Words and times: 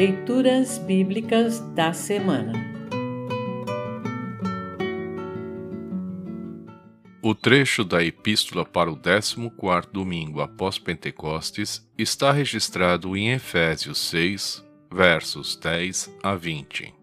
Leituras 0.00 0.78
Bíblicas 0.78 1.60
da 1.74 1.92
Semana 1.92 2.54
O 7.22 7.34
trecho 7.34 7.84
da 7.84 8.02
Epístola 8.02 8.64
para 8.64 8.90
o 8.90 8.96
14 8.96 9.36
domingo 9.92 10.40
após 10.40 10.78
Pentecostes 10.78 11.86
está 11.98 12.32
registrado 12.32 13.14
em 13.14 13.32
Efésios 13.32 13.98
6, 14.08 14.64
versos 14.90 15.54
10 15.56 16.16
a 16.22 16.34
20. 16.34 16.94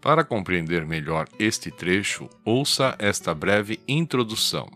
Para 0.00 0.22
compreender 0.22 0.86
melhor 0.86 1.26
este 1.40 1.72
trecho, 1.72 2.30
ouça 2.44 2.94
esta 3.00 3.34
breve 3.34 3.80
introdução. 3.88 4.70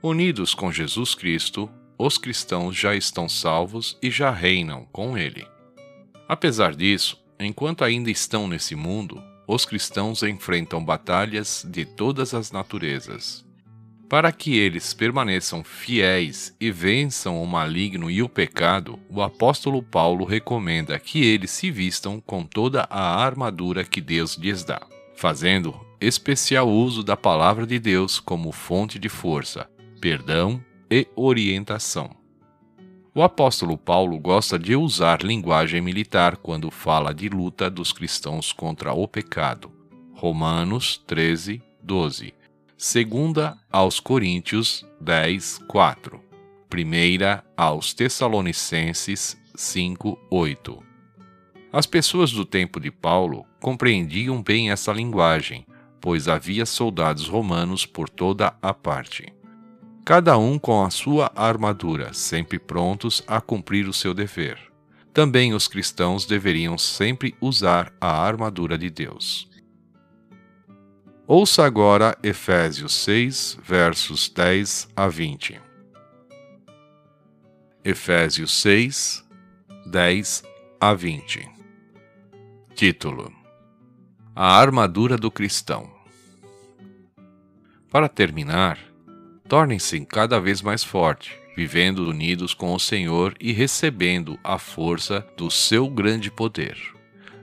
Unidos 0.00 0.54
com 0.54 0.70
Jesus 0.70 1.16
Cristo, 1.16 1.68
os 1.98 2.16
cristãos 2.16 2.76
já 2.76 2.94
estão 2.94 3.28
salvos 3.28 3.98
e 4.00 4.08
já 4.08 4.30
reinam 4.30 4.86
com 4.92 5.18
Ele. 5.18 5.50
Apesar 6.32 6.74
disso, 6.74 7.22
enquanto 7.38 7.84
ainda 7.84 8.10
estão 8.10 8.48
nesse 8.48 8.74
mundo, 8.74 9.22
os 9.46 9.66
cristãos 9.66 10.22
enfrentam 10.22 10.82
batalhas 10.82 11.62
de 11.68 11.84
todas 11.84 12.32
as 12.32 12.50
naturezas. 12.50 13.44
Para 14.08 14.32
que 14.32 14.56
eles 14.56 14.94
permaneçam 14.94 15.62
fiéis 15.62 16.56
e 16.58 16.70
vençam 16.70 17.42
o 17.42 17.46
maligno 17.46 18.10
e 18.10 18.22
o 18.22 18.30
pecado, 18.30 18.98
o 19.10 19.20
apóstolo 19.20 19.82
Paulo 19.82 20.24
recomenda 20.24 20.98
que 20.98 21.22
eles 21.22 21.50
se 21.50 21.70
vistam 21.70 22.18
com 22.18 22.46
toda 22.46 22.86
a 22.88 23.22
armadura 23.22 23.84
que 23.84 24.00
Deus 24.00 24.36
lhes 24.36 24.64
dá, 24.64 24.80
fazendo 25.14 25.78
especial 26.00 26.66
uso 26.66 27.02
da 27.02 27.14
palavra 27.14 27.66
de 27.66 27.78
Deus 27.78 28.18
como 28.18 28.52
fonte 28.52 28.98
de 28.98 29.10
força, 29.10 29.68
perdão 30.00 30.64
e 30.90 31.06
orientação. 31.14 32.21
O 33.14 33.22
apóstolo 33.22 33.76
Paulo 33.76 34.18
gosta 34.18 34.58
de 34.58 34.74
usar 34.74 35.22
linguagem 35.22 35.82
militar 35.82 36.38
quando 36.38 36.70
fala 36.70 37.12
de 37.12 37.28
luta 37.28 37.68
dos 37.68 37.92
cristãos 37.92 38.54
contra 38.54 38.94
o 38.94 39.06
pecado. 39.06 39.70
Romanos 40.14 40.96
13, 41.06 41.62
12 41.82 42.32
Segunda 42.74 43.58
aos 43.70 44.00
Coríntios 44.00 44.84
10, 44.98 45.58
4. 45.68 46.20
Primeira 46.70 47.44
aos 47.54 47.92
Tessalonicenses 47.92 49.38
5, 49.54 50.18
8. 50.30 50.82
As 51.70 51.84
pessoas 51.84 52.32
do 52.32 52.46
tempo 52.46 52.80
de 52.80 52.90
Paulo 52.90 53.44
compreendiam 53.60 54.42
bem 54.42 54.70
essa 54.70 54.90
linguagem, 54.90 55.66
pois 56.00 56.28
havia 56.28 56.64
soldados 56.64 57.28
romanos 57.28 57.84
por 57.84 58.08
toda 58.08 58.54
a 58.62 58.72
parte. 58.72 59.34
Cada 60.04 60.36
um 60.36 60.58
com 60.58 60.84
a 60.84 60.90
sua 60.90 61.30
armadura, 61.36 62.12
sempre 62.12 62.58
prontos 62.58 63.22
a 63.24 63.40
cumprir 63.40 63.86
o 63.88 63.92
seu 63.92 64.12
dever. 64.12 64.58
Também 65.14 65.54
os 65.54 65.68
cristãos 65.68 66.26
deveriam 66.26 66.76
sempre 66.76 67.36
usar 67.40 67.92
a 68.00 68.08
armadura 68.08 68.76
de 68.76 68.90
Deus. 68.90 69.48
Ouça 71.24 71.64
agora 71.64 72.18
Efésios 72.20 72.92
6, 72.94 73.58
versos 73.62 74.28
10 74.28 74.88
a 74.96 75.06
20. 75.06 75.60
Efésios 77.84 78.52
6, 78.60 79.24
10 79.86 80.42
a 80.80 80.94
20. 80.94 81.48
Título: 82.74 83.32
A 84.34 84.58
armadura 84.58 85.16
do 85.16 85.30
cristão. 85.30 85.88
Para 87.88 88.08
terminar, 88.08 88.91
tornem-se 89.52 90.00
cada 90.06 90.40
vez 90.40 90.62
mais 90.62 90.82
forte, 90.82 91.38
vivendo 91.54 92.08
unidos 92.08 92.54
com 92.54 92.74
o 92.74 92.80
Senhor 92.80 93.34
e 93.38 93.52
recebendo 93.52 94.38
a 94.42 94.56
força 94.56 95.26
do 95.36 95.50
seu 95.50 95.90
grande 95.90 96.30
poder. 96.30 96.78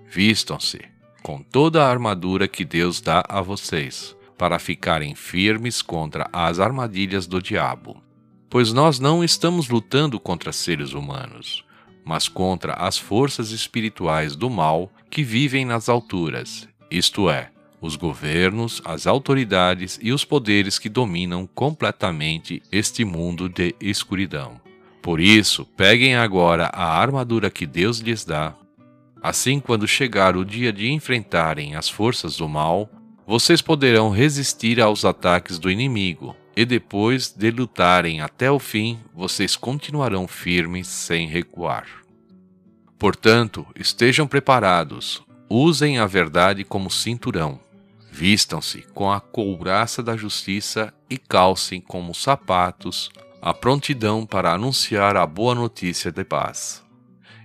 Vistam-se 0.09 0.81
com 1.21 1.43
toda 1.43 1.83
a 1.83 1.87
armadura 1.87 2.47
que 2.47 2.65
Deus 2.65 2.99
dá 2.99 3.23
a 3.29 3.43
vocês, 3.43 4.15
para 4.39 4.57
ficarem 4.57 5.13
firmes 5.13 5.83
contra 5.83 6.27
as 6.33 6.59
armadilhas 6.59 7.27
do 7.27 7.39
diabo. 7.39 8.01
Pois 8.49 8.73
nós 8.73 8.99
não 8.99 9.23
estamos 9.23 9.69
lutando 9.69 10.19
contra 10.19 10.51
seres 10.51 10.93
humanos, 10.93 11.63
mas 12.03 12.27
contra 12.27 12.73
as 12.73 12.97
forças 12.97 13.51
espirituais 13.51 14.35
do 14.35 14.49
mal 14.49 14.91
que 15.11 15.21
vivem 15.21 15.63
nas 15.63 15.87
alturas, 15.87 16.67
isto 16.89 17.29
é, 17.29 17.51
os 17.81 17.95
governos, 17.95 18.81
as 18.85 19.07
autoridades 19.07 19.99
e 20.01 20.11
os 20.11 20.25
poderes 20.25 20.77
que 20.77 20.89
dominam 20.89 21.47
completamente 21.47 22.61
este 22.71 23.05
mundo 23.05 23.47
de 23.47 23.75
escuridão. 23.79 24.59
Por 25.01 25.19
isso, 25.19 25.65
peguem 25.77 26.15
agora 26.15 26.65
a 26.73 26.99
armadura 26.99 27.49
que 27.49 27.65
Deus 27.65 27.99
lhes 27.99 28.25
dá 28.25 28.55
Assim, 29.21 29.59
quando 29.59 29.87
chegar 29.87 30.37
o 30.37 30.45
dia 30.45 30.71
de 30.71 30.89
enfrentarem 30.91 31.75
as 31.75 31.89
forças 31.89 32.37
do 32.37 32.47
mal, 32.47 32.89
vocês 33.27 33.61
poderão 33.61 34.09
resistir 34.09 34.79
aos 34.79 35.03
ataques 35.03 35.59
do 35.59 35.69
inimigo, 35.69 36.35
e 36.55 36.65
depois 36.65 37.29
de 37.29 37.51
lutarem 37.51 38.21
até 38.21 38.49
o 38.49 38.59
fim, 38.59 38.99
vocês 39.13 39.55
continuarão 39.55 40.27
firmes 40.27 40.87
sem 40.87 41.27
recuar. 41.27 41.85
Portanto, 42.97 43.67
estejam 43.75 44.25
preparados, 44.25 45.21
usem 45.49 45.99
a 45.99 46.07
verdade 46.07 46.63
como 46.63 46.89
cinturão, 46.89 47.59
vistam-se 48.19 48.81
com 48.93 49.09
a 49.09 49.21
couraça 49.21 50.03
da 50.03 50.17
justiça 50.17 50.93
e 51.09 51.17
calcem 51.17 51.79
como 51.79 52.13
sapatos 52.13 53.09
a 53.41 53.53
prontidão 53.53 54.25
para 54.25 54.51
anunciar 54.51 55.15
a 55.15 55.25
boa 55.25 55.55
notícia 55.55 56.11
de 56.11 56.25
paz 56.25 56.83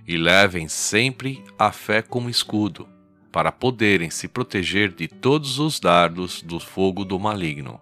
e 0.05 0.17
levem 0.17 0.67
sempre 0.67 1.41
a 1.57 1.71
fé 1.71 2.01
como 2.01 2.29
escudo, 2.29 2.89
para 3.31 3.53
poderem 3.53 4.09
se 4.09 4.27
proteger 4.27 4.91
de 4.91 5.07
todos 5.07 5.59
os 5.59 5.79
dardos 5.79 6.41
do 6.41 6.59
fogo 6.59 7.05
do 7.05 7.17
maligno. 7.17 7.79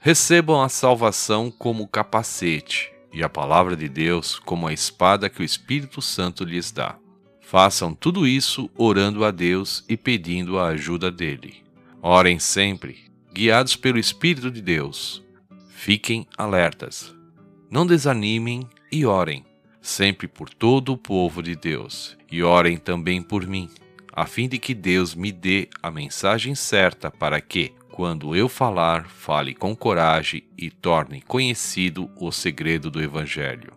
Recebam 0.00 0.62
a 0.62 0.70
salvação 0.70 1.50
como 1.50 1.86
capacete 1.86 2.90
e 3.12 3.22
a 3.22 3.28
palavra 3.28 3.76
de 3.76 3.86
Deus 3.86 4.38
como 4.38 4.66
a 4.66 4.72
espada 4.72 5.28
que 5.28 5.42
o 5.42 5.44
Espírito 5.44 6.00
Santo 6.00 6.42
lhes 6.42 6.72
dá. 6.72 6.96
Façam 7.42 7.92
tudo 7.92 8.26
isso 8.26 8.70
orando 8.74 9.26
a 9.26 9.30
Deus 9.30 9.84
e 9.86 9.94
pedindo 9.94 10.58
a 10.58 10.68
ajuda 10.68 11.10
dele. 11.10 11.69
Orem 12.02 12.38
sempre, 12.38 13.10
guiados 13.32 13.76
pelo 13.76 13.98
Espírito 13.98 14.50
de 14.50 14.62
Deus. 14.62 15.22
Fiquem 15.68 16.26
alertas. 16.36 17.14
Não 17.70 17.86
desanimem 17.86 18.66
e 18.90 19.04
orem 19.04 19.44
sempre 19.80 20.28
por 20.28 20.48
todo 20.50 20.92
o 20.92 20.98
povo 20.98 21.42
de 21.42 21.56
Deus, 21.56 22.16
e 22.30 22.42
orem 22.42 22.76
também 22.76 23.22
por 23.22 23.46
mim, 23.46 23.68
a 24.12 24.26
fim 24.26 24.48
de 24.48 24.58
que 24.58 24.74
Deus 24.74 25.14
me 25.14 25.32
dê 25.32 25.68
a 25.82 25.90
mensagem 25.90 26.54
certa 26.54 27.10
para 27.10 27.40
que, 27.40 27.72
quando 27.90 28.36
eu 28.36 28.48
falar, 28.48 29.06
fale 29.08 29.54
com 29.54 29.74
coragem 29.74 30.42
e 30.56 30.70
torne 30.70 31.22
conhecido 31.22 32.10
o 32.16 32.30
segredo 32.30 32.90
do 32.90 33.02
Evangelho. 33.02 33.72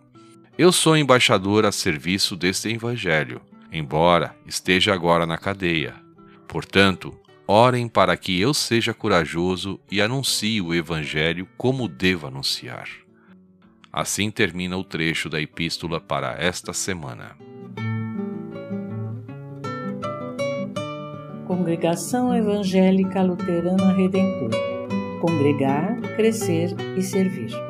Eu 0.56 0.70
sou 0.70 0.96
embaixador 0.96 1.64
a 1.64 1.72
serviço 1.72 2.36
deste 2.36 2.68
Evangelho, 2.68 3.40
embora 3.72 4.36
esteja 4.46 4.94
agora 4.94 5.26
na 5.26 5.36
cadeia. 5.36 5.94
Portanto, 6.46 7.18
orem 7.46 7.88
para 7.88 8.16
que 8.16 8.40
eu 8.40 8.54
seja 8.54 8.94
corajoso 8.94 9.78
e 9.90 10.00
anuncie 10.00 10.60
o 10.60 10.74
Evangelho 10.74 11.48
como 11.56 11.88
devo 11.88 12.26
anunciar. 12.26 12.88
Assim 13.92 14.30
termina 14.30 14.76
o 14.76 14.84
trecho 14.84 15.28
da 15.28 15.40
epístola 15.40 16.00
para 16.00 16.36
esta 16.38 16.72
semana. 16.72 17.36
Congregação 21.46 22.34
Evangélica 22.34 23.22
Luterana 23.22 23.92
Redentor 23.92 24.50
Congregar, 25.24 26.02
Crescer 26.16 26.76
e 26.98 27.02
Servir. 27.02 27.63